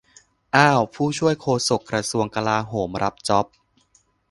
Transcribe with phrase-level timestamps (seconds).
[0.55, 3.45] อ้าว ผู้ช่วยโฆษกกระทรวงกลาโหม รับจ๊อบ